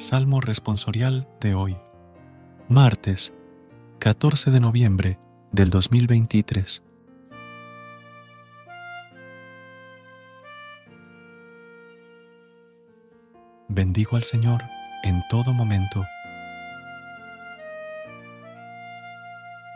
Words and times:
Salmo 0.00 0.40
responsorial 0.40 1.28
de 1.42 1.54
hoy, 1.54 1.76
martes 2.70 3.34
14 3.98 4.50
de 4.50 4.58
noviembre 4.58 5.18
del 5.52 5.68
2023. 5.68 6.82
Bendigo 13.68 14.16
al 14.16 14.24
Señor 14.24 14.62
en 15.02 15.22
todo 15.28 15.52
momento. 15.52 16.02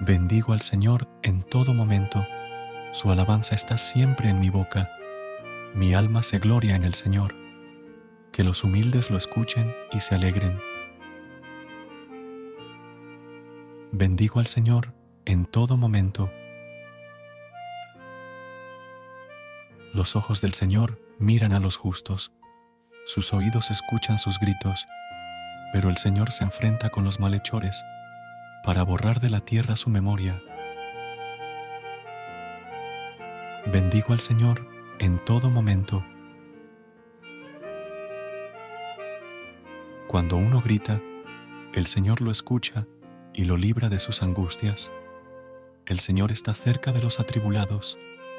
Bendigo 0.00 0.52
al 0.52 0.60
Señor 0.60 1.08
en 1.22 1.42
todo 1.42 1.72
momento. 1.72 2.26
Su 2.92 3.10
alabanza 3.10 3.54
está 3.54 3.78
siempre 3.78 4.28
en 4.28 4.38
mi 4.38 4.50
boca. 4.50 4.90
Mi 5.74 5.94
alma 5.94 6.22
se 6.22 6.38
gloria 6.38 6.76
en 6.76 6.84
el 6.84 6.92
Señor 6.92 7.39
que 8.32 8.44
los 8.44 8.64
humildes 8.64 9.10
lo 9.10 9.16
escuchen 9.16 9.74
y 9.92 10.00
se 10.00 10.14
alegren. 10.14 10.58
Bendigo 13.92 14.40
al 14.40 14.46
Señor 14.46 14.94
en 15.24 15.46
todo 15.46 15.76
momento. 15.76 16.30
Los 19.92 20.14
ojos 20.14 20.40
del 20.40 20.54
Señor 20.54 21.00
miran 21.18 21.52
a 21.52 21.60
los 21.60 21.76
justos, 21.76 22.32
sus 23.06 23.32
oídos 23.32 23.70
escuchan 23.72 24.18
sus 24.18 24.38
gritos, 24.38 24.86
pero 25.72 25.90
el 25.90 25.96
Señor 25.96 26.30
se 26.30 26.44
enfrenta 26.44 26.90
con 26.90 27.02
los 27.02 27.18
malhechores 27.18 27.82
para 28.64 28.84
borrar 28.84 29.20
de 29.20 29.30
la 29.30 29.40
tierra 29.40 29.74
su 29.74 29.90
memoria. 29.90 30.40
Bendigo 33.66 34.12
al 34.12 34.20
Señor 34.20 34.68
en 35.00 35.18
todo 35.24 35.50
momento. 35.50 36.04
Cuando 40.10 40.38
uno 40.38 40.60
grita, 40.60 41.00
el 41.72 41.86
Señor 41.86 42.20
lo 42.20 42.32
escucha 42.32 42.84
y 43.32 43.44
lo 43.44 43.56
libra 43.56 43.88
de 43.88 44.00
sus 44.00 44.24
angustias. 44.24 44.90
El 45.86 46.00
Señor 46.00 46.32
está 46.32 46.52
cerca 46.52 46.90
de 46.90 47.00
los 47.00 47.20
atribulados, 47.20 47.96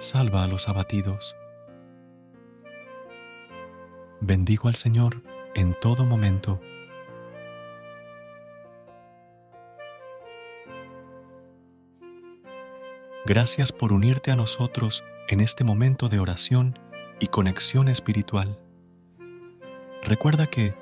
salva 0.00 0.42
a 0.42 0.48
los 0.48 0.68
abatidos. 0.68 1.36
Bendigo 4.20 4.66
al 4.66 4.74
Señor 4.74 5.22
en 5.54 5.78
todo 5.78 6.04
momento. 6.04 6.60
Gracias 13.24 13.70
por 13.70 13.92
unirte 13.92 14.32
a 14.32 14.36
nosotros 14.36 15.04
en 15.28 15.40
este 15.40 15.62
momento 15.62 16.08
de 16.08 16.18
oración 16.18 16.76
y 17.20 17.28
conexión 17.28 17.86
espiritual. 17.86 18.58
Recuerda 20.02 20.48
que 20.48 20.81